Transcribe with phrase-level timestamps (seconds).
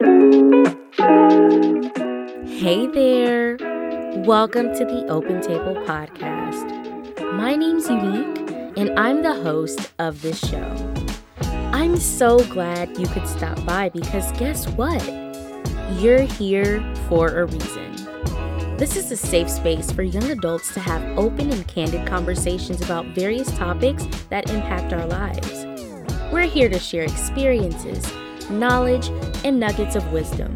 [0.00, 0.06] Hey
[2.86, 3.56] there.
[4.24, 7.32] Welcome to the Open Table Podcast.
[7.32, 8.38] My name's Unique,
[8.76, 10.94] and I'm the host of this show.
[11.72, 15.04] I'm so glad you could stop by because guess what?
[15.94, 17.96] You're here for a reason.
[18.76, 23.04] This is a safe space for young adults to have open and candid conversations about
[23.06, 25.66] various topics that impact our lives.
[26.32, 28.06] We're here to share experiences,
[28.50, 29.08] knowledge,
[29.44, 30.54] and nuggets of wisdom.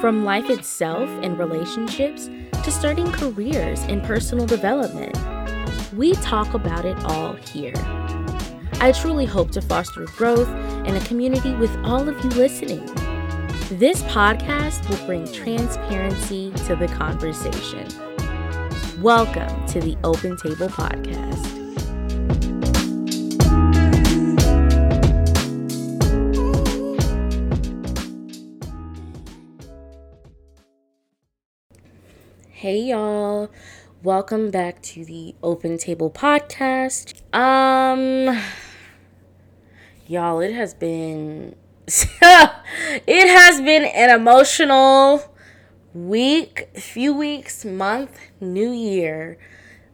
[0.00, 2.30] From life itself and relationships
[2.64, 5.18] to starting careers and personal development,
[5.94, 7.74] we talk about it all here.
[8.80, 12.86] I truly hope to foster growth and a community with all of you listening.
[13.78, 17.86] This podcast will bring transparency to the conversation.
[19.02, 21.59] Welcome to the Open Table Podcast.
[32.70, 33.50] Hey y'all.
[34.04, 37.20] Welcome back to the Open Table Podcast.
[37.34, 38.40] Um
[40.06, 41.56] y'all, it has been
[41.88, 45.34] it has been an emotional
[45.94, 49.36] week, few weeks, month, new year.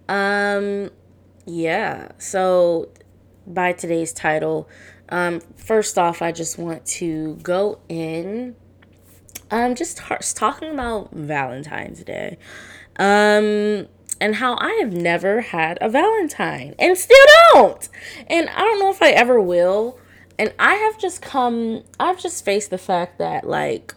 [0.07, 0.91] Um
[1.47, 2.09] yeah.
[2.19, 2.91] So
[3.47, 4.69] by today's title,
[5.09, 8.55] um first off, I just want to go in
[9.51, 9.97] um just
[10.37, 12.39] talking about Valentine's Day.
[12.97, 13.89] Um
[14.21, 17.17] and how I have never had a Valentine and still
[17.53, 17.89] don't.
[18.29, 19.99] And I don't know if I ever will.
[20.39, 23.95] And I have just come, I've just faced the fact that, like,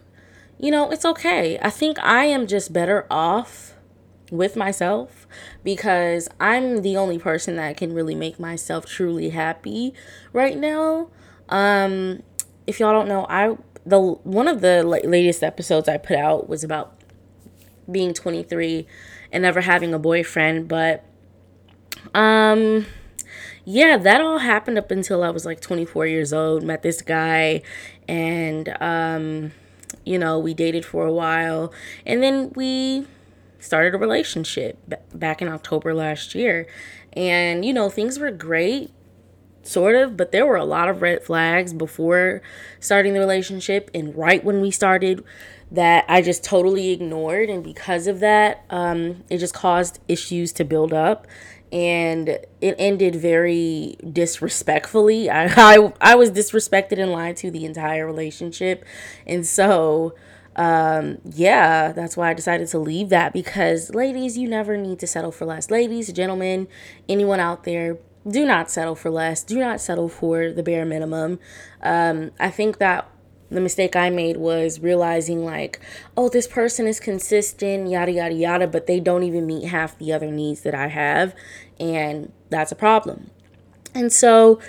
[0.58, 1.58] you know, it's okay.
[1.62, 3.74] I think I am just better off
[4.32, 5.28] with myself
[5.64, 9.94] because I'm the only person that can really make myself truly happy
[10.32, 11.10] right now.
[11.50, 12.24] Um,
[12.68, 16.64] if y'all don't know, I the one of the latest episodes I put out was
[16.64, 16.96] about
[17.90, 18.86] being 23
[19.32, 21.04] and never having a boyfriend, but
[22.14, 22.86] um
[23.66, 27.62] yeah, that all happened up until I was like 24 years old, met this guy
[28.08, 29.52] and um
[30.06, 31.74] you know, we dated for a while
[32.06, 33.06] and then we
[33.60, 34.78] started a relationship
[35.14, 36.68] back in October last year.
[37.14, 38.92] And you know, things were great
[39.70, 42.42] sort of, but there were a lot of red flags before
[42.80, 45.24] starting the relationship and right when we started
[45.72, 47.50] that I just totally ignored.
[47.50, 51.28] And because of that, um, it just caused issues to build up.
[51.72, 52.30] And
[52.62, 55.30] it ended very disrespectfully.
[55.30, 58.84] I, I, I was disrespected and lied to the entire relationship.
[59.28, 60.16] And so,
[60.56, 65.08] um, yeah, that's why I decided to leave that because, ladies, you never need to
[65.08, 65.70] settle for less.
[65.70, 66.68] Ladies, gentlemen,
[67.08, 69.44] anyone out there, do not settle for less.
[69.44, 71.40] Do not settle for the bare minimum.
[71.82, 73.10] Um, I think that
[73.50, 75.80] the mistake I made was realizing like,
[76.16, 80.14] oh, this person is consistent, yada yada yada, but they don't even meet half the
[80.14, 81.34] other needs that I have,
[81.80, 83.32] and that's a problem.
[83.94, 84.60] And so,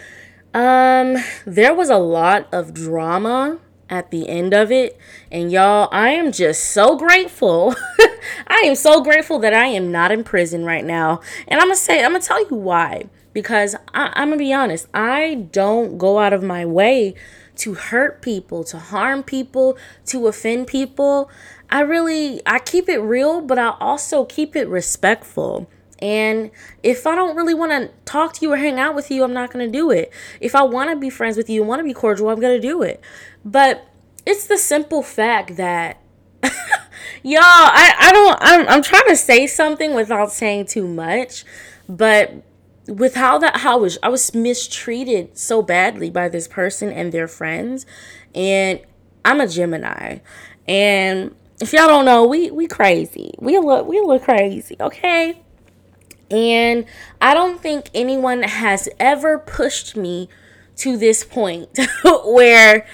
[0.54, 3.58] um, there was a lot of drama
[3.90, 4.96] at the end of it,
[5.30, 7.74] and y'all, I am just so grateful.
[8.46, 11.76] I am so grateful that I am not in prison right now, and I'm gonna
[11.76, 13.04] say, I'm gonna tell you why.
[13.32, 17.14] Because I, I'm gonna be honest, I don't go out of my way
[17.56, 19.76] to hurt people, to harm people,
[20.06, 21.30] to offend people.
[21.70, 25.68] I really I keep it real, but I also keep it respectful.
[26.00, 26.50] And
[26.82, 29.34] if I don't really want to talk to you or hang out with you, I'm
[29.34, 30.10] not going to do it.
[30.40, 32.66] If I want to be friends with you want to be cordial, I'm going to
[32.66, 33.02] do it.
[33.44, 33.86] But
[34.24, 36.00] it's the simple fact that
[36.42, 41.44] y'all, I, I don't I'm I'm trying to say something without saying too much,
[41.88, 42.32] but
[42.90, 47.28] with how that how was I was mistreated so badly by this person and their
[47.28, 47.86] friends.
[48.34, 48.80] And
[49.24, 50.18] I'm a Gemini.
[50.66, 53.34] And if y'all don't know we we crazy.
[53.38, 55.40] We look we look crazy okay?
[56.30, 56.84] And
[57.20, 60.28] I don't think anyone has ever pushed me
[60.76, 61.76] to this point
[62.24, 62.86] where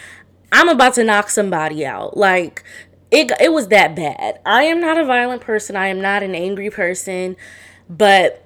[0.53, 2.17] I'm about to knock somebody out.
[2.17, 2.62] Like
[3.11, 4.41] it it was that bad.
[4.44, 5.76] I am not a violent person.
[5.76, 7.37] I am not an angry person.
[7.88, 8.45] But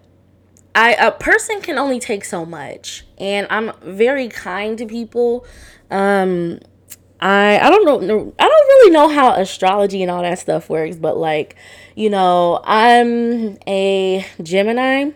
[0.75, 5.45] I a person can only take so much, and I'm very kind to people.
[5.91, 6.61] Um,
[7.21, 10.97] I I don't know I don't really know how astrology and all that stuff works,
[10.97, 11.57] but like,
[11.95, 15.11] you know, I'm a Gemini.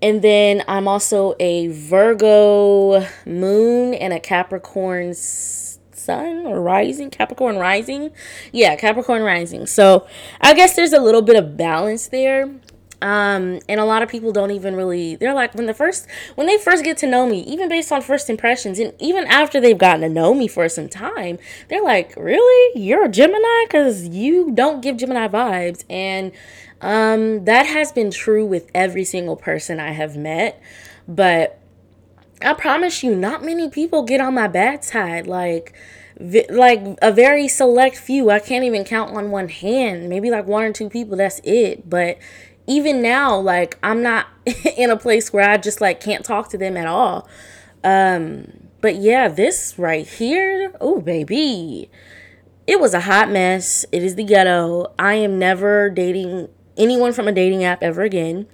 [0.00, 8.10] And then I'm also a Virgo moon and a Capricorn sun or rising, Capricorn rising.
[8.52, 9.66] Yeah, Capricorn rising.
[9.66, 10.06] So,
[10.40, 12.50] I guess there's a little bit of balance there.
[13.02, 16.06] Um, and a lot of people don't even really they're like when the first
[16.36, 19.60] when they first get to know me, even based on first impressions, and even after
[19.60, 21.38] they've gotten to know me for some time,
[21.68, 22.80] they're like, Really?
[22.80, 23.66] You're a Gemini?
[23.68, 25.84] Cause you don't give Gemini vibes.
[25.90, 26.30] And
[26.80, 30.62] um that has been true with every single person I have met.
[31.08, 31.58] But
[32.40, 35.26] I promise you, not many people get on my bad side.
[35.26, 35.74] Like
[36.50, 38.30] like a very select few.
[38.30, 40.08] I can't even count on one hand.
[40.08, 41.16] Maybe like one or two people.
[41.16, 41.90] That's it.
[41.90, 42.18] But
[42.66, 44.26] even now, like I'm not
[44.76, 47.28] in a place where I just like can't talk to them at all.
[47.84, 51.90] Um, but yeah, this right here, oh baby,
[52.66, 53.84] it was a hot mess.
[53.92, 54.92] It is the ghetto.
[54.98, 58.46] I am never dating anyone from a dating app ever again.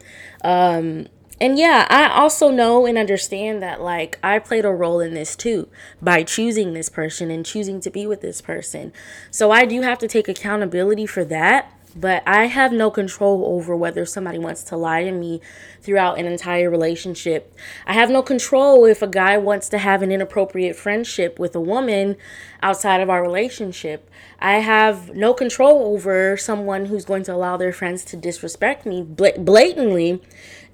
[0.43, 1.09] Um,
[1.41, 5.37] and yeah, I also know and understand that like I played a role in this
[5.37, 5.69] too
[6.03, 8.93] by choosing this person and choosing to be with this person.
[9.31, 13.75] So I do have to take accountability for that but I have no control over
[13.75, 15.41] whether somebody wants to lie to me
[15.81, 17.57] throughout an entire relationship.
[17.87, 21.61] I have no control if a guy wants to have an inappropriate friendship with a
[21.61, 22.17] woman
[22.63, 24.09] outside of our relationship.
[24.39, 29.03] I have no control over someone who's going to allow their friends to disrespect me,
[29.03, 30.23] blatantly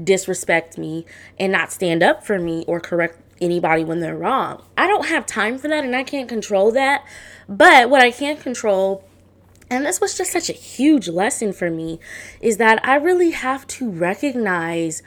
[0.02, 1.06] disrespect me,
[1.38, 4.62] and not stand up for me or correct anybody when they're wrong.
[4.76, 7.04] I don't have time for that and I can't control that.
[7.48, 9.04] But what I can control
[9.70, 11.98] and this was just such a huge lesson for me
[12.40, 15.02] is that I really have to recognize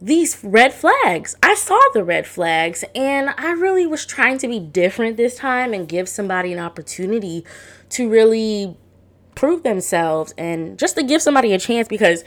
[0.00, 1.36] these red flags.
[1.42, 5.72] I saw the red flags and I really was trying to be different this time
[5.72, 7.44] and give somebody an opportunity
[7.90, 8.76] to really
[9.34, 12.24] prove themselves and just to give somebody a chance because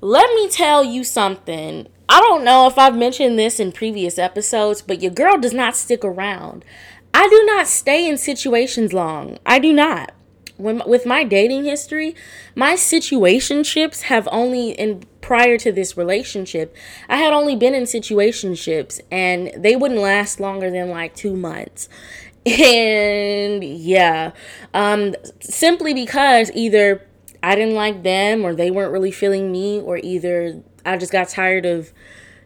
[0.00, 1.88] let me tell you something.
[2.08, 5.74] I don't know if I've mentioned this in previous episodes, but your girl does not
[5.76, 6.64] stick around.
[7.12, 9.38] I do not stay in situations long.
[9.44, 10.12] I do not
[10.58, 12.14] when with my dating history,
[12.54, 16.76] my situationships have only in prior to this relationship,
[17.08, 21.88] I had only been in situationships and they wouldn't last longer than like 2 months.
[22.46, 24.32] And yeah,
[24.72, 27.06] um simply because either
[27.42, 31.28] I didn't like them or they weren't really feeling me or either I just got
[31.28, 31.92] tired of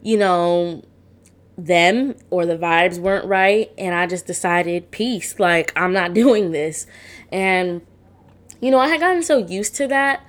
[0.02, 0.82] you know
[1.56, 6.50] them or the vibes weren't right and I just decided peace like I'm not doing
[6.50, 6.86] this
[7.30, 7.82] and
[8.62, 10.24] you know, I had gotten so used to that.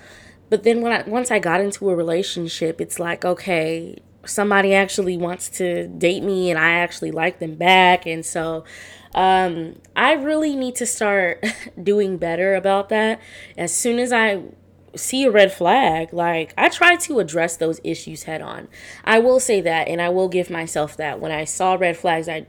[0.50, 5.18] But then when I once I got into a relationship, it's like, okay, somebody actually
[5.18, 8.06] wants to date me and I actually like them back.
[8.06, 8.66] And so
[9.16, 11.46] um, I really need to start
[11.82, 13.22] doing better about that.
[13.58, 14.42] As soon as I
[14.96, 18.68] see a red flag, like I try to address those issues head on.
[19.04, 21.20] I will say that and I will give myself that.
[21.20, 22.48] When I saw red flags, I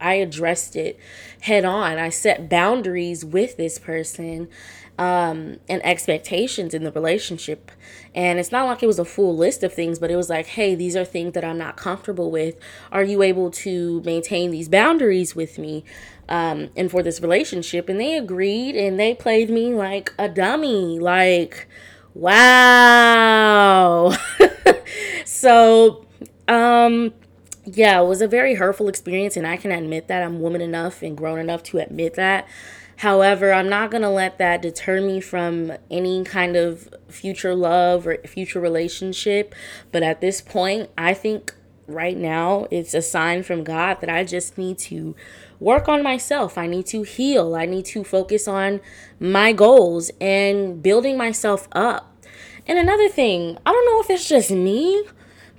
[0.00, 0.98] I addressed it
[1.40, 1.98] head on.
[1.98, 4.48] I set boundaries with this person
[4.98, 7.70] um, and expectations in the relationship.
[8.14, 10.46] And it's not like it was a full list of things, but it was like,
[10.46, 12.56] hey, these are things that I'm not comfortable with.
[12.90, 15.84] Are you able to maintain these boundaries with me
[16.28, 17.88] um, and for this relationship?
[17.88, 20.98] And they agreed and they played me like a dummy.
[20.98, 21.68] Like,
[22.14, 24.16] wow.
[25.26, 26.06] so,
[26.48, 27.12] um,
[27.66, 31.02] yeah, it was a very hurtful experience, and I can admit that I'm woman enough
[31.02, 32.46] and grown enough to admit that.
[32.96, 38.06] However, I'm not going to let that deter me from any kind of future love
[38.06, 39.54] or future relationship.
[39.92, 41.54] But at this point, I think
[41.86, 45.14] right now it's a sign from God that I just need to
[45.60, 46.56] work on myself.
[46.58, 47.54] I need to heal.
[47.54, 48.80] I need to focus on
[49.20, 52.12] my goals and building myself up.
[52.66, 55.04] And another thing, I don't know if it's just me,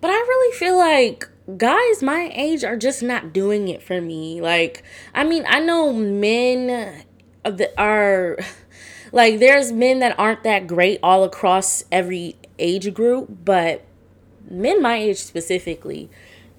[0.02, 4.42] but I really feel like guys my age are just not doing it for me.
[4.42, 7.06] Like, I mean, I know men
[7.78, 8.38] are
[9.12, 13.84] like there's men that aren't that great all across every age group, but
[14.50, 16.10] men my age specifically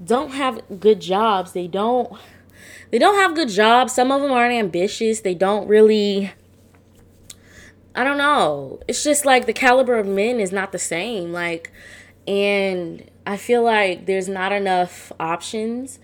[0.02, 1.52] don't have good jobs.
[1.52, 2.12] They don't
[2.90, 3.92] they don't have good jobs.
[3.92, 5.20] Some of them aren't ambitious.
[5.20, 6.32] They don't really
[7.94, 8.80] I don't know.
[8.86, 11.32] It's just like the caliber of men is not the same.
[11.32, 11.72] Like
[12.26, 15.98] and I feel like there's not enough options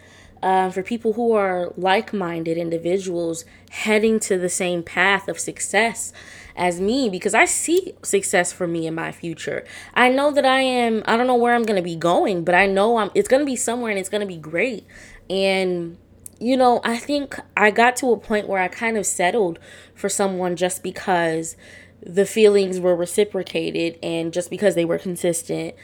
[0.45, 6.13] uh, for people who are like minded individuals heading to the same path of success
[6.55, 9.65] as me because I see success for me in my future.
[9.95, 12.55] I know that I am I don't know where I'm going to be going, but
[12.55, 14.87] I know I'm it's going to be somewhere and it's going to be great.
[15.31, 15.97] And
[16.39, 19.59] you know, I think I got to a point where I kind of settled
[19.95, 21.57] for someone just because
[22.03, 25.75] the feelings were reciprocated and just because they were consistent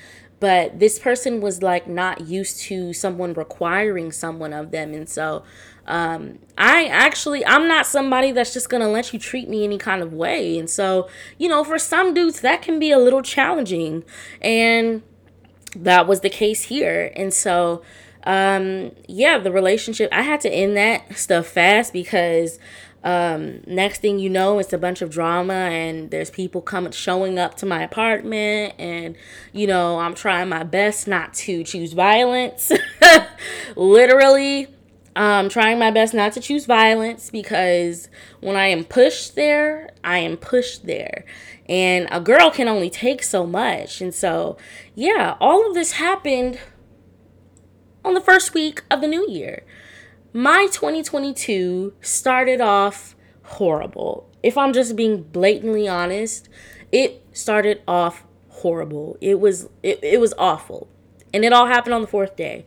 [0.41, 4.95] but this person was like not used to someone requiring someone of them.
[4.95, 5.45] And so
[5.87, 10.03] um, i actually i'm not somebody that's just gonna let you treat me any kind
[10.03, 10.59] of way.
[10.59, 14.05] And so you know for some dudes that can be a little challenging.
[14.41, 15.03] And
[15.77, 17.13] that was the case here.
[17.17, 17.83] And so,
[18.25, 22.59] um, yeah, the relationship, I had to end that stuff fast because
[23.03, 27.39] um, next thing you know, it's a bunch of drama, and there's people coming showing
[27.39, 29.17] up to my apartment, and
[29.53, 32.71] you know, I'm trying my best not to choose violence.
[33.77, 34.69] Literally,
[35.17, 38.09] I'm trying my best not to choose violence because
[38.41, 41.25] when I am pushed there, I am pushed there.
[41.69, 44.01] And a girl can only take so much.
[44.01, 44.57] And so,
[44.95, 46.59] yeah, all of this happened
[48.05, 49.65] on the first week of the new year.
[50.33, 54.31] My 2022 started off horrible.
[54.45, 56.49] If I'm just being blatantly honest,
[56.93, 59.19] it started off horrible.
[59.21, 60.89] It was it, it was awful.
[61.35, 62.65] And it all happened on the fourth day.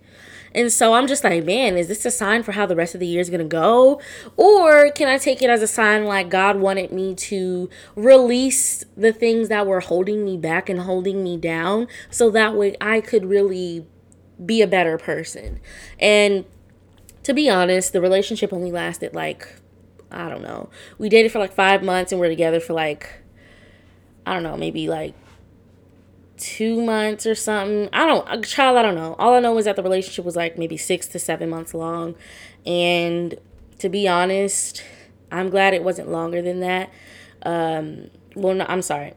[0.54, 3.00] And so I'm just like, man, is this a sign for how the rest of
[3.00, 4.02] the year is going to go?
[4.36, 9.14] Or can I take it as a sign like God wanted me to release the
[9.14, 13.26] things that were holding me back and holding me down so that way I could
[13.26, 13.88] really
[14.46, 15.60] be a better person?
[15.98, 16.46] And
[17.24, 19.48] to be honest, the relationship only lasted like,
[20.12, 20.70] I don't know.
[20.98, 23.10] We dated for like five months and we're together for like,
[24.26, 25.16] I don't know, maybe like
[26.38, 27.90] two months or something.
[27.94, 29.16] I don't, child, I don't know.
[29.18, 32.16] All I know is that the relationship was like maybe six to seven months long.
[32.66, 33.36] And
[33.80, 34.84] to be honest,
[35.32, 36.92] I'm glad it wasn't longer than that.
[37.44, 39.14] Um, well, no, I'm sorry.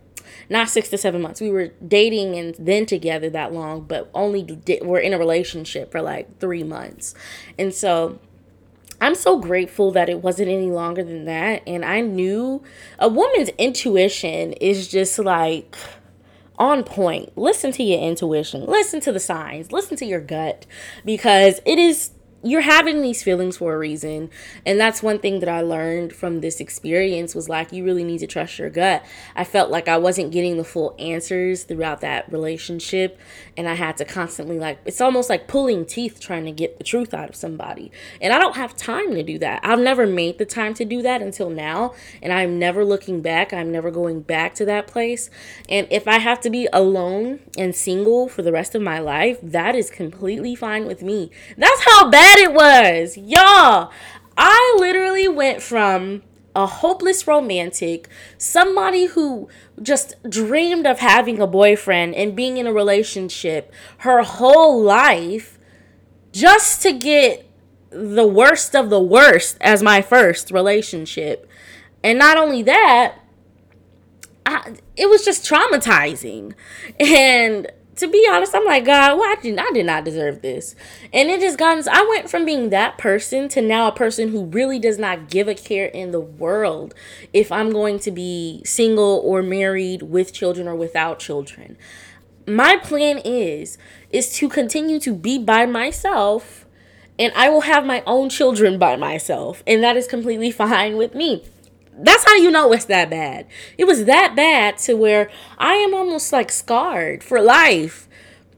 [0.48, 1.40] Not six to seven months.
[1.40, 6.02] We were dating and then together that long, but only we're in a relationship for
[6.02, 7.14] like three months.
[7.58, 8.18] And so
[9.00, 11.62] I'm so grateful that it wasn't any longer than that.
[11.66, 12.62] And I knew
[12.98, 15.76] a woman's intuition is just like,
[16.58, 17.36] on point.
[17.36, 18.64] Listen to your intuition.
[18.64, 19.72] Listen to the signs.
[19.72, 20.66] Listen to your gut
[21.04, 22.10] because it is
[22.42, 24.30] you're having these feelings for a reason.
[24.64, 28.18] And that's one thing that i learned from this experience was like you really need
[28.18, 29.04] to trust your gut.
[29.34, 33.18] I felt like i wasn't getting the full answers throughout that relationship.
[33.56, 36.84] And i had to constantly like it's almost like pulling teeth trying to get the
[36.84, 37.90] truth out of somebody.
[38.20, 39.60] And i don't have time to do that.
[39.64, 41.94] I've never made the time to do that until now.
[42.22, 43.52] And i'm never looking back.
[43.52, 45.30] I'm never going back to that place.
[45.68, 49.38] And if i have to be alone and single for the rest of my life
[49.42, 51.30] that is completely fine with me.
[51.56, 53.16] That's how bad bad it was.
[53.16, 53.92] Y'all,
[54.36, 56.22] I literally went from
[56.54, 59.48] a hopeless romantic, somebody who
[59.82, 65.58] just dreamed of having a boyfriend and being in a relationship her whole life
[66.32, 67.48] just to get
[67.90, 71.48] the worst of the worst as my first relationship.
[72.02, 73.16] And not only that,
[74.44, 76.54] I, it was just traumatizing.
[76.98, 80.74] And to be honest, I'm like, God, well, I did, I did not deserve this.
[81.12, 84.44] And it just got, I went from being that person to now a person who
[84.44, 86.94] really does not give a care in the world
[87.32, 91.76] if I'm going to be single or married with children or without children.
[92.46, 93.78] My plan is,
[94.10, 96.66] is to continue to be by myself
[97.18, 99.62] and I will have my own children by myself.
[99.66, 101.44] And that is completely fine with me
[101.98, 103.46] that's how you know it's that bad.
[103.78, 108.08] It was that bad to where I am almost like scarred for life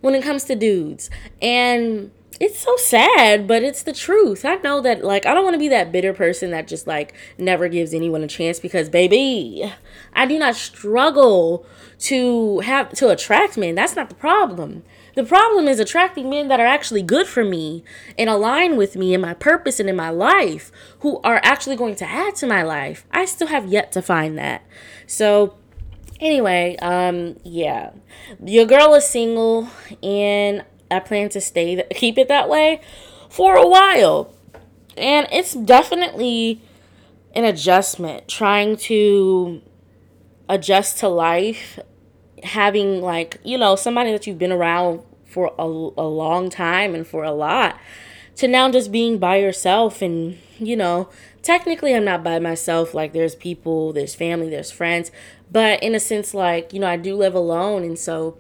[0.01, 1.11] when it comes to dudes.
[1.41, 4.45] And it's so sad, but it's the truth.
[4.45, 7.15] I know that like I don't want to be that bitter person that just like
[7.37, 9.73] never gives anyone a chance because baby,
[10.13, 11.67] I do not struggle
[12.01, 13.75] to have to attract men.
[13.75, 14.85] That's not the problem.
[15.19, 17.83] The problem is attracting men that are actually good for me
[18.17, 20.71] and align with me in my purpose and in my life,
[21.01, 23.05] who are actually going to add to my life.
[23.11, 24.63] I still have yet to find that.
[25.09, 25.57] So,
[26.21, 27.95] anyway, um, yeah,
[28.41, 29.69] your girl is single,
[30.05, 32.81] and I plan to stay keep it that way
[33.29, 34.33] for a while,
[34.97, 36.63] and it's definitely
[37.35, 39.63] an adjustment trying to
[40.49, 41.81] adjust to life
[42.45, 47.07] having like you know somebody that you've been around for a, a long time and
[47.07, 47.79] for a lot
[48.37, 51.09] to now just being by yourself and you know
[51.43, 55.11] technically i'm not by myself like there's people there's family there's friends
[55.51, 58.37] but in a sense like you know i do live alone and so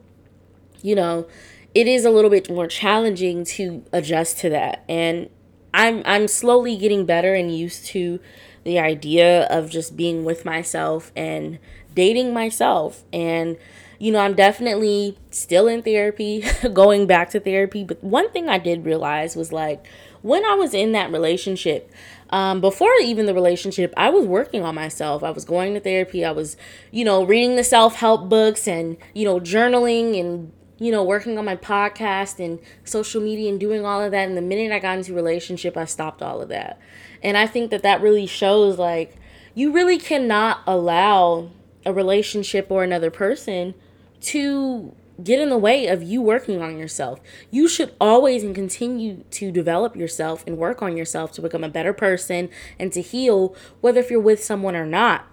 [0.82, 1.26] you know
[1.74, 4.84] it is a little bit more challenging to adjust to that.
[4.88, 5.30] And
[5.74, 8.18] i'm i'm slowly getting better and used to
[8.64, 11.58] the idea of just being with myself and
[11.94, 13.04] dating myself.
[13.12, 13.56] And
[13.98, 17.84] you know, I'm definitely still in therapy, going back to therapy.
[17.84, 19.86] But one thing I did realize was like
[20.22, 21.92] when I was in that relationship,
[22.30, 25.24] um, before even the relationship, I was working on myself.
[25.24, 26.24] I was going to therapy.
[26.24, 26.56] I was,
[26.90, 31.38] you know, reading the self help books and, you know, journaling and, you know, working
[31.38, 34.28] on my podcast and social media and doing all of that.
[34.28, 36.78] And the minute I got into relationship, I stopped all of that.
[37.22, 39.16] And I think that that really shows like
[39.54, 41.50] you really cannot allow
[41.84, 43.74] a relationship or another person
[44.22, 47.20] to get in the way of you working on yourself.
[47.50, 51.68] You should always and continue to develop yourself and work on yourself to become a
[51.68, 52.48] better person
[52.78, 55.26] and to heal, whether if you're with someone or not.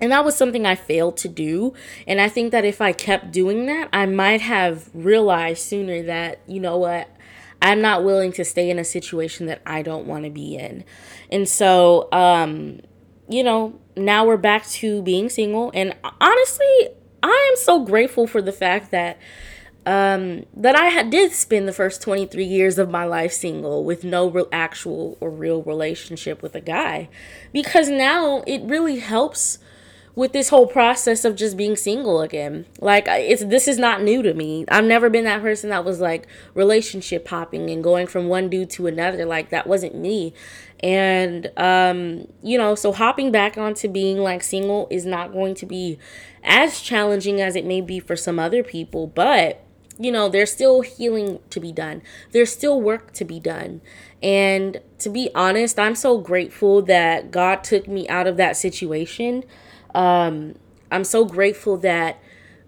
[0.00, 1.72] And that was something I failed to do.
[2.06, 6.40] And I think that if I kept doing that, I might have realized sooner that,
[6.46, 7.08] you know what,
[7.60, 10.84] I'm not willing to stay in a situation that I don't want to be in.
[11.32, 12.80] And so, um,
[13.28, 15.72] you know, now we're back to being single.
[15.74, 16.90] And honestly,
[17.28, 19.18] I am so grateful for the fact that
[19.86, 24.28] um, that I did spend the first 23 years of my life single with no
[24.28, 27.08] real actual or real relationship with a guy
[27.52, 29.58] because now it really helps
[30.18, 32.66] with this whole process of just being single again.
[32.80, 34.64] Like it's this is not new to me.
[34.68, 38.68] I've never been that person that was like relationship hopping and going from one dude
[38.70, 39.24] to another.
[39.24, 40.34] Like that wasn't me.
[40.80, 45.66] And um, you know, so hopping back onto being like single is not going to
[45.66, 45.98] be
[46.44, 49.64] as challenging as it may be for some other people, but
[50.00, 52.02] you know, there's still healing to be done.
[52.30, 53.80] There's still work to be done.
[54.22, 59.42] And to be honest, I'm so grateful that God took me out of that situation
[59.94, 60.54] um,
[60.90, 62.20] I'm so grateful that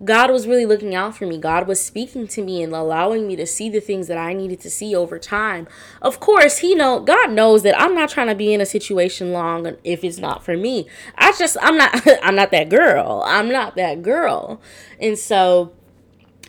[0.03, 1.37] God was really looking out for me.
[1.37, 4.61] God was speaking to me and allowing me to see the things that I needed
[4.61, 5.69] to see over time.
[6.01, 9.33] Of course, he know God knows that I'm not trying to be in a situation
[9.33, 10.87] long if it's not for me.
[11.17, 13.23] I just I'm not I'm not that girl.
[13.27, 14.61] I'm not that girl.
[14.99, 15.73] And so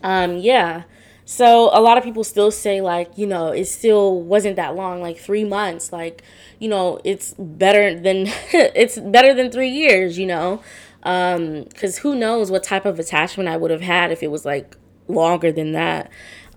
[0.02, 0.84] um yeah.
[1.26, 5.02] So a lot of people still say like, you know, it still wasn't that long,
[5.02, 6.24] like 3 months, like
[6.60, 10.62] you know, it's better than it's better than 3 years, you know.
[11.04, 14.46] Um cuz who knows what type of attachment I would have had if it was
[14.46, 14.78] like
[15.08, 16.10] longer than that.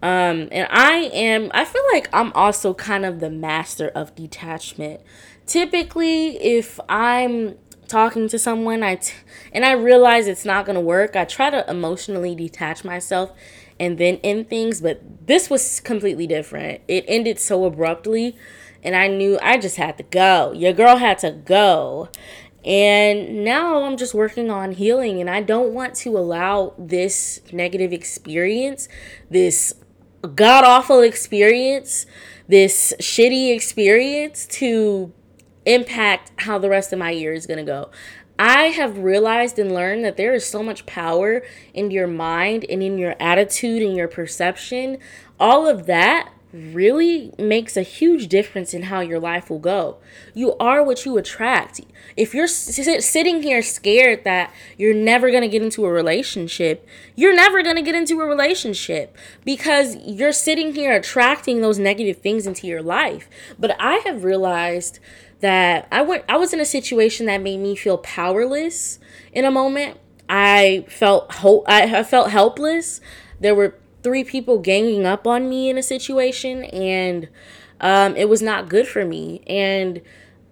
[0.02, 5.00] Um and I am I feel like I'm also kind of the master of detachment.
[5.46, 7.56] Typically, if I'm
[7.88, 9.12] talking to someone I t-
[9.52, 13.30] and I realize it's not going to work, I try to emotionally detach myself
[13.78, 16.80] and then end things, but this was completely different.
[16.88, 18.36] It ended so abruptly
[18.82, 20.52] and I knew I just had to go.
[20.52, 22.08] Your girl had to go.
[22.64, 27.92] And now I'm just working on healing, and I don't want to allow this negative
[27.92, 28.88] experience,
[29.28, 29.74] this
[30.34, 32.06] god awful experience,
[32.48, 35.12] this shitty experience to
[35.66, 37.90] impact how the rest of my year is to go.
[38.38, 42.82] I have realized and learned that there is so much power in your mind and
[42.82, 44.98] in your attitude and your perception.
[45.38, 49.96] All of that really makes a huge difference in how your life will go.
[50.34, 51.80] You are what you attract.
[52.16, 56.86] If you're sitting here scared that you're never going to get into a relationship,
[57.16, 62.18] you're never going to get into a relationship because you're sitting here attracting those negative
[62.18, 63.28] things into your life.
[63.58, 65.00] But I have realized
[65.40, 69.00] that I went I was in a situation that made me feel powerless
[69.32, 69.98] in a moment.
[70.28, 73.00] I felt hope I felt helpless.
[73.40, 77.28] There were three people ganging up on me in a situation and
[77.80, 79.42] um, it was not good for me.
[79.46, 80.00] And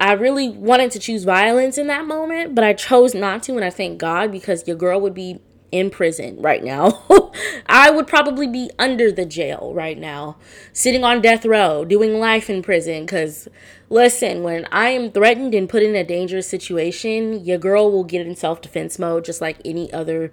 [0.01, 3.65] i really wanted to choose violence in that moment but i chose not to and
[3.65, 5.39] i thank god because your girl would be
[5.73, 7.03] in prison right now.
[7.67, 10.37] I would probably be under the jail right now
[10.75, 13.49] sitting on death row doing life in prison because
[13.89, 18.27] listen when i am threatened and put in a dangerous situation your girl will get
[18.27, 20.31] in self-defense mode just like any other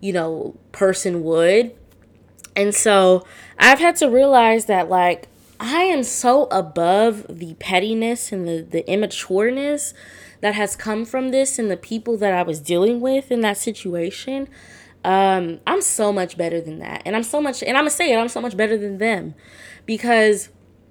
[0.00, 1.72] you know person would
[2.56, 3.24] and so
[3.58, 8.82] I've had to realize that, like, I am so above the pettiness and the, the
[8.84, 9.92] immatureness
[10.40, 13.58] that has come from this and the people that I was dealing with in that
[13.58, 14.48] situation.
[15.04, 17.02] Um, I'm so much better than that.
[17.04, 19.34] And I'm so much, and I'm gonna say it, I'm so much better than them
[19.86, 20.48] because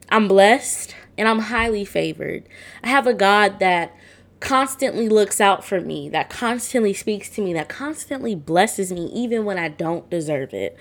[0.10, 2.44] I'm blessed and I'm highly favored.
[2.84, 3.96] I have a God that
[4.40, 9.46] constantly looks out for me, that constantly speaks to me, that constantly blesses me even
[9.46, 10.78] when I don't deserve it.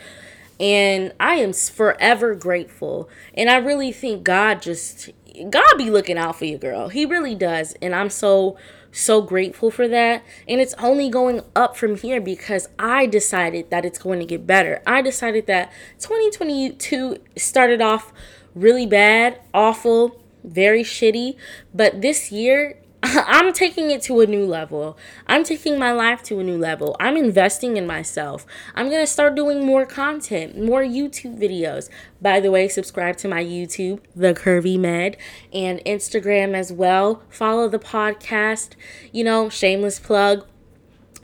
[0.61, 3.09] And I am forever grateful.
[3.35, 5.11] And I really think God just,
[5.51, 6.89] God be looking out for you, girl.
[6.89, 7.75] He really does.
[7.81, 8.57] And I'm so,
[8.91, 10.23] so grateful for that.
[10.49, 14.47] And it's only going up from here because I decided that it's going to get
[14.47, 14.83] better.
[14.87, 18.13] I decided that 2022 started off
[18.55, 21.37] really bad, awful, very shitty.
[21.73, 24.99] But this year, I'm taking it to a new level.
[25.29, 26.97] I'm taking my life to a new level.
[26.99, 28.45] I'm investing in myself.
[28.75, 31.89] I'm going to start doing more content, more YouTube videos.
[32.21, 35.17] By the way, subscribe to my YouTube, The Curvy Med,
[35.53, 37.23] and Instagram as well.
[37.29, 38.71] Follow the podcast,
[39.13, 40.45] you know, shameless plug.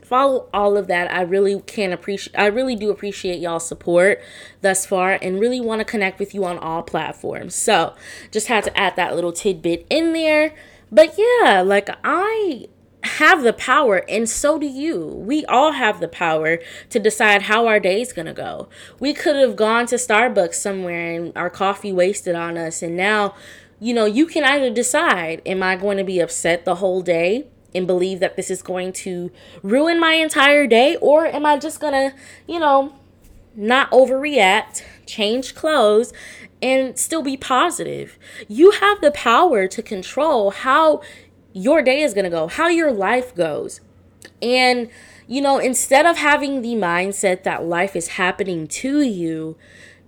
[0.01, 1.11] Follow all of that.
[1.11, 4.21] I really can appreciate I really do appreciate y'all's support
[4.61, 7.55] thus far and really want to connect with you on all platforms.
[7.55, 7.95] So,
[8.31, 10.53] just had to add that little tidbit in there.
[10.91, 12.67] But yeah, like I
[13.03, 15.05] have the power, and so do you.
[15.05, 18.67] We all have the power to decide how our day's gonna go.
[18.99, 23.35] We could have gone to Starbucks somewhere and our coffee wasted on us, and now,
[23.79, 27.45] you know, you can either decide am I going to be upset the whole day
[27.73, 31.79] and believe that this is going to ruin my entire day, or am I just
[31.79, 32.13] gonna,
[32.47, 32.95] you know,
[33.55, 36.11] not overreact, change clothes,
[36.61, 38.17] and still be positive?
[38.47, 41.01] You have the power to control how
[41.53, 43.81] your day is going to go, how your life goes.
[44.41, 44.89] And,
[45.27, 49.57] you know, instead of having the mindset that life is happening to you,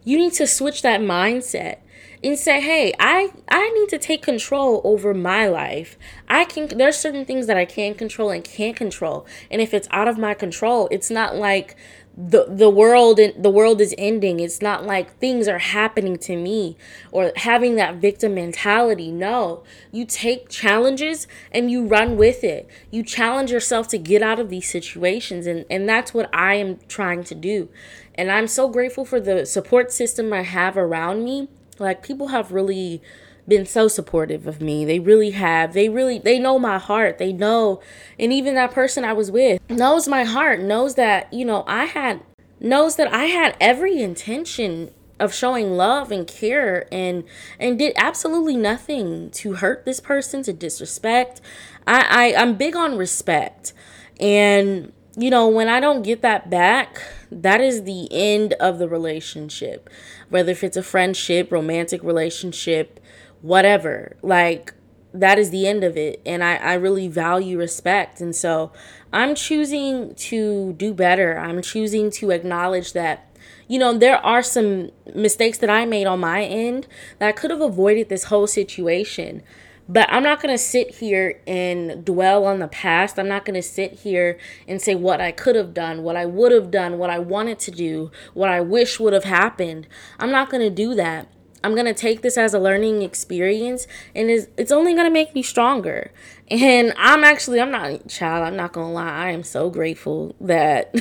[0.03, 1.77] you need to switch that mindset
[2.23, 5.97] and say, "Hey, I I need to take control over my life.
[6.27, 9.25] I can there's certain things that I can control and can't control.
[9.51, 11.75] And if it's out of my control, it's not like
[12.19, 14.39] the the world and the world is ending.
[14.39, 16.75] It's not like things are happening to me
[17.11, 19.11] or having that victim mentality.
[19.11, 22.67] No you take challenges and you run with it.
[22.89, 26.79] You challenge yourself to get out of these situations and and that's what i am
[26.87, 27.69] trying to do.
[28.15, 31.49] And i'm so grateful for the support system i have around me.
[31.77, 33.03] Like people have really
[33.47, 34.85] been so supportive of me.
[34.85, 35.73] They really have.
[35.73, 37.17] They really they know my heart.
[37.17, 37.81] They know
[38.19, 41.85] and even that person I was with knows my heart, knows that, you know, I
[41.85, 42.21] had
[42.59, 47.23] knows that I had every intention of showing love and care and
[47.59, 51.41] and did absolutely nothing to hurt this person, to disrespect.
[51.85, 53.73] I, I I'm big on respect.
[54.19, 58.87] And you know, when I don't get that back, that is the end of the
[58.87, 59.89] relationship.
[60.29, 62.99] Whether if it's a friendship, romantic relationship,
[63.41, 64.15] whatever.
[64.21, 64.73] Like
[65.13, 66.21] that is the end of it.
[66.25, 68.21] And I, I really value respect.
[68.21, 68.71] And so
[69.11, 71.37] I'm choosing to do better.
[71.37, 73.35] I'm choosing to acknowledge that,
[73.67, 76.87] you know, there are some mistakes that I made on my end
[77.19, 79.43] that I could have avoided this whole situation.
[79.89, 83.17] But I'm not going to sit here and dwell on the past.
[83.17, 86.25] I'm not going to sit here and say what I could have done, what I
[86.25, 89.87] would have done, what I wanted to do, what I wish would have happened.
[90.19, 91.29] I'm not going to do that.
[91.63, 95.11] I'm going to take this as a learning experience and it's, it's only going to
[95.11, 96.11] make me stronger.
[96.49, 99.09] And I'm actually, I'm not, child, I'm not going to lie.
[99.09, 100.95] I am so grateful that,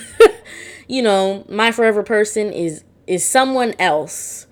[0.89, 4.47] you know, my forever person is, is someone else.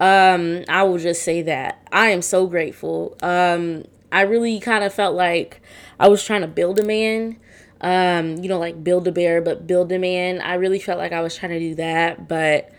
[0.00, 3.16] Um, I will just say that I am so grateful.
[3.22, 5.60] Um, I really kind of felt like
[5.98, 7.38] I was trying to build a man.
[7.82, 10.40] Um, you know, like build a bear, but build a man.
[10.40, 12.70] I really felt like I was trying to do that, but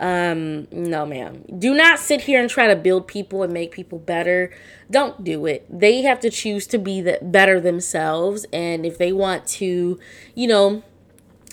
[0.00, 1.44] um, no, ma'am.
[1.58, 4.50] Do not sit here and try to build people and make people better.
[4.90, 5.66] Don't do it.
[5.70, 8.46] They have to choose to be the, better themselves.
[8.50, 10.00] And if they want to,
[10.34, 10.82] you know,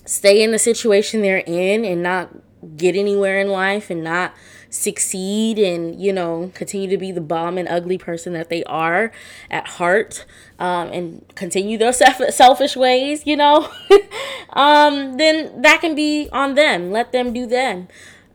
[0.05, 2.29] stay in the situation they're in and not
[2.77, 4.33] get anywhere in life and not
[4.69, 9.11] succeed and you know continue to be the bomb and ugly person that they are
[9.49, 10.25] at heart
[10.59, 12.01] um, and continue those
[12.35, 13.69] selfish ways you know
[14.53, 17.87] um, then that can be on them let them do them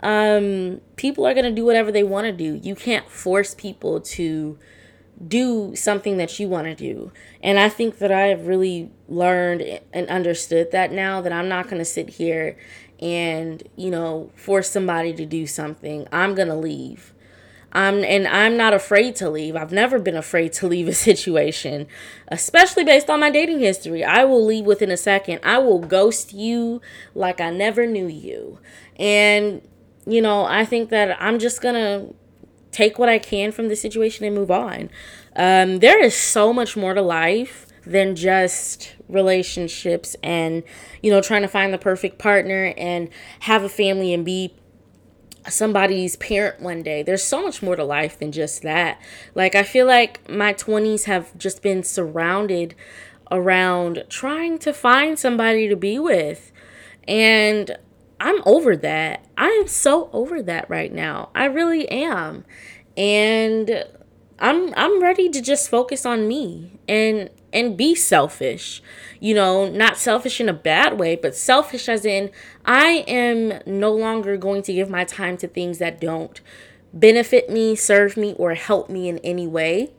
[0.02, 2.60] um, people are going to do whatever they want to do.
[2.62, 4.58] You can't force people to
[5.26, 7.12] do something that you want to do.
[7.42, 11.66] And I think that I have really learned and understood that now that I'm not
[11.68, 12.56] going to sit here
[13.00, 16.08] and, you know, force somebody to do something.
[16.10, 17.14] I'm going to leave.
[17.74, 19.56] I'm and I'm not afraid to leave.
[19.56, 21.86] I've never been afraid to leave a situation,
[22.28, 24.04] especially based on my dating history.
[24.04, 25.40] I will leave within a second.
[25.42, 26.82] I will ghost you
[27.14, 28.58] like I never knew you.
[28.96, 29.62] And
[30.06, 32.06] you know, I think that I'm just gonna
[32.70, 34.90] take what I can from the situation and move on.
[35.36, 40.62] Um, there is so much more to life than just relationships and
[41.02, 43.08] you know trying to find the perfect partner and
[43.40, 44.54] have a family and be
[45.48, 47.02] somebody's parent one day.
[47.02, 49.00] There's so much more to life than just that.
[49.34, 52.74] Like I feel like my 20s have just been surrounded
[53.30, 56.52] around trying to find somebody to be with.
[57.08, 57.76] And
[58.22, 59.26] I'm over that.
[59.36, 61.30] I am so over that right now.
[61.34, 62.44] I really am.
[62.96, 63.84] And
[64.38, 68.80] I'm I'm ready to just focus on me and and be selfish.
[69.18, 72.30] You know, not selfish in a bad way, but selfish as in
[72.64, 76.40] I am no longer going to give my time to things that don't
[76.94, 79.90] benefit me, serve me or help me in any way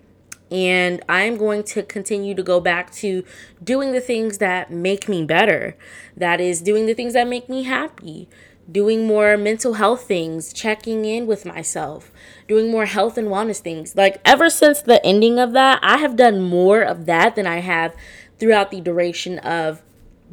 [0.52, 3.24] and I'm going to continue to go back to
[3.64, 5.76] doing the things that make me better.
[6.16, 8.30] That is, doing the things that make me happy,
[8.72, 12.12] doing more mental health things, checking in with myself,
[12.48, 13.96] doing more health and wellness things.
[13.96, 17.60] Like, ever since the ending of that, I have done more of that than I
[17.60, 17.96] have
[18.40, 19.84] throughout the duration of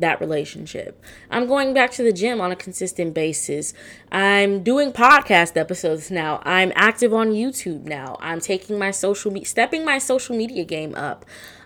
[0.01, 1.03] that relationship.
[1.31, 3.73] I'm going back to the gym on a consistent basis.
[4.11, 6.43] I'm doing podcast episodes now.
[6.45, 8.17] I'm active on YouTube now.
[8.21, 11.25] I'm taking my social me- stepping my social media game up.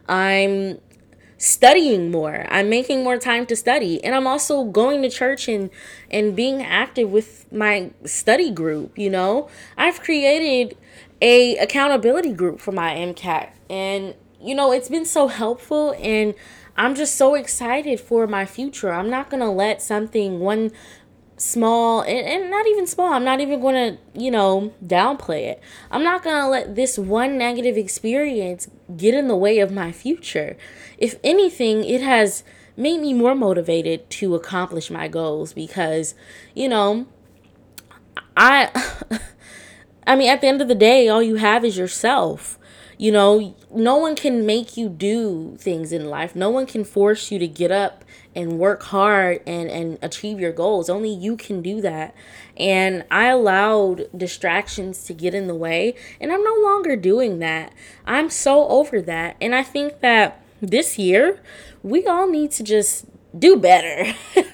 [0.09, 0.81] I'm
[1.39, 2.47] studying more.
[2.49, 4.03] I'm making more time to study.
[4.03, 5.71] And I'm also going to church and
[6.11, 9.49] and being active with my study group, you know?
[9.77, 10.77] I've created
[11.21, 16.35] a accountability group for my MCAT and you know, it's been so helpful and
[16.77, 18.93] I'm just so excited for my future.
[18.93, 20.73] I'm not going to let something one
[21.37, 25.61] small and, and not even small i'm not even going to you know downplay it.
[25.91, 29.91] I'm not going to let this one negative experience get in the way of my
[29.91, 30.57] future.
[30.97, 32.45] If anything it has
[32.77, 36.15] made me more motivated to accomplish my goals because
[36.55, 37.07] you know
[38.37, 38.71] i
[40.07, 42.59] i mean at the end of the day all you have is yourself
[42.99, 46.35] you know no one can make you do things in life.
[46.37, 48.05] No one can force you to get up
[48.35, 50.89] and work hard and and achieve your goals.
[50.89, 52.15] Only you can do that.
[52.57, 57.73] And i allowed distractions to get in the way and i'm no longer doing that.
[58.07, 59.37] I'm so over that.
[59.41, 61.41] And i think that this year
[61.83, 64.15] we all need to just do better.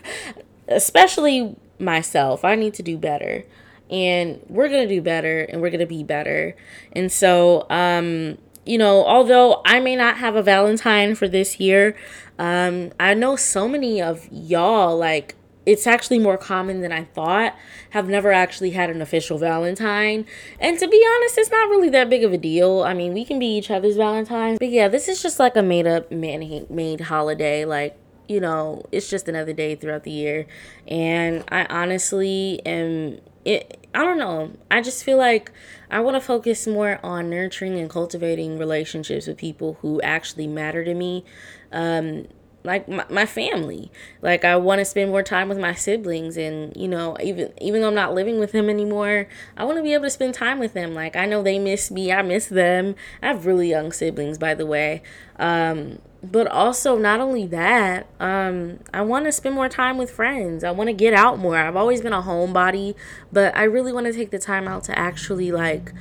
[0.69, 2.45] Especially myself.
[2.45, 3.45] I need to do better
[3.91, 6.57] and we're going to do better and we're going to be better
[6.93, 11.97] and so um you know, although I may not have a Valentine for this year,
[12.39, 15.35] um, I know so many of y'all, like,
[15.67, 17.55] it's actually more common than I thought,
[17.91, 20.27] have never actually had an official Valentine.
[20.59, 22.83] And to be honest, it's not really that big of a deal.
[22.83, 24.59] I mean, we can be each other's Valentines.
[24.59, 27.65] But yeah, this is just like a made up, man made holiday.
[27.65, 27.97] Like,
[28.29, 30.47] you know, it's just another day throughout the year.
[30.89, 34.53] And I honestly am it I don't know.
[34.71, 35.51] I just feel like
[35.91, 40.85] I want to focus more on nurturing and cultivating relationships with people who actually matter
[40.85, 41.25] to me.
[41.73, 42.27] Um,
[42.63, 43.91] like my, my family.
[44.23, 47.81] Like i want to spend more time with my siblings and you know even even
[47.81, 50.59] though i'm not living with them anymore i want to be able to spend time
[50.59, 52.95] with them like i know they miss me i miss them.
[53.23, 55.03] I have really young siblings by the way.
[55.39, 60.65] Um, but also not only that um, i want to spend more time with friends.
[60.65, 61.57] I want to get out more.
[61.57, 62.95] I've always been a homebody
[63.33, 65.93] but i really want to take the time out to actually like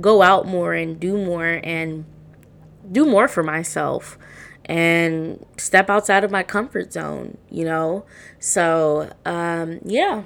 [0.00, 2.04] go out more and do more and
[2.90, 4.18] do more for myself
[4.66, 8.04] and step outside of my comfort zone, you know?
[8.38, 10.24] So, um, yeah.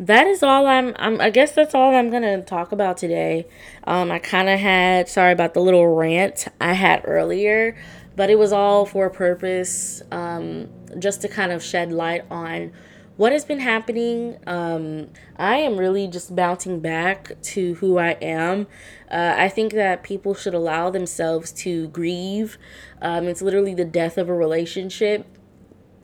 [0.00, 3.48] That is all I'm, I'm I guess that's all I'm going to talk about today.
[3.84, 7.76] Um, I kind of had sorry about the little rant I had earlier,
[8.14, 10.68] but it was all for a purpose um,
[11.00, 12.72] just to kind of shed light on
[13.18, 14.38] what has been happening.
[14.46, 18.68] Um, I am really just bouncing back to who I am.
[19.10, 22.58] Uh, I think that people should allow themselves to grieve.
[23.02, 25.26] Um, it's literally the death of a relationship.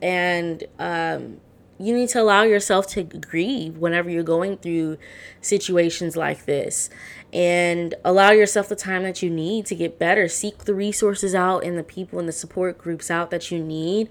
[0.01, 1.37] And um,
[1.79, 4.97] you need to allow yourself to grieve whenever you're going through
[5.39, 6.89] situations like this
[7.31, 10.27] and allow yourself the time that you need to get better.
[10.27, 14.09] Seek the resources out and the people and the support groups out that you need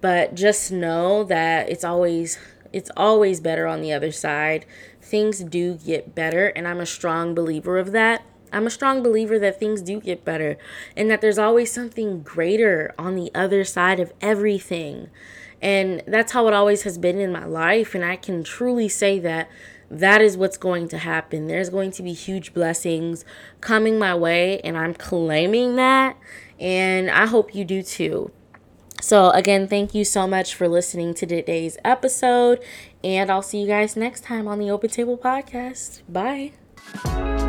[0.00, 2.38] but just know that it's always
[2.72, 4.64] it's always better on the other side.
[5.02, 8.22] Things do get better and I'm a strong believer of that.
[8.52, 10.56] I'm a strong believer that things do get better
[10.96, 15.08] and that there's always something greater on the other side of everything.
[15.62, 19.18] And that's how it always has been in my life and I can truly say
[19.20, 19.48] that
[19.90, 21.48] that is what's going to happen.
[21.48, 23.24] There's going to be huge blessings
[23.60, 26.16] coming my way and I'm claiming that
[26.60, 28.30] and I hope you do too.
[29.00, 32.62] So, again, thank you so much for listening to today's episode,
[33.02, 36.02] and I'll see you guys next time on the Open Table Podcast.
[36.08, 37.39] Bye.